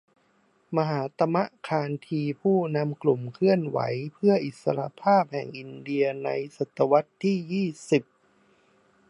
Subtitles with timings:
[0.77, 2.21] มหาตมะ คานธี
[2.75, 3.79] นำกลุ่มเคลื่อนไหว
[4.13, 8.03] เพื่ออิสรภาพแห่งอินเดียในศตวรรษที่ยี่สิบ